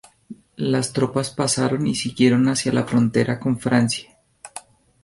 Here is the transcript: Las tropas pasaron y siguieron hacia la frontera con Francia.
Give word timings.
Las 0.55 0.93
tropas 0.93 1.29
pasaron 1.29 1.85
y 1.85 1.93
siguieron 1.93 2.47
hacia 2.47 2.73
la 2.73 2.85
frontera 2.87 3.39
con 3.39 3.59
Francia. 3.59 4.17